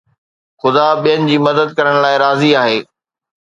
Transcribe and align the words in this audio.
خدا 0.61 0.87
ٻين 1.03 1.21
جي 1.31 1.37
مدد 1.49 1.69
ڪرڻ 1.77 1.95
لاء 2.07 2.17
راضي 2.25 2.51
آهي 2.65 2.85